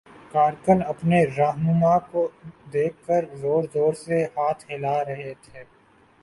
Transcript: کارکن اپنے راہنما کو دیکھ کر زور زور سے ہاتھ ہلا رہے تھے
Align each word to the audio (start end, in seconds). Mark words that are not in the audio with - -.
کارکن 0.31 0.79
اپنے 0.83 1.19
راہنما 1.37 1.97
کو 2.11 2.27
دیکھ 2.73 2.97
کر 3.07 3.25
زور 3.41 3.63
زور 3.73 3.93
سے 4.05 4.23
ہاتھ 4.35 4.65
ہلا 4.71 4.97
رہے 5.05 5.33
تھے 5.43 5.63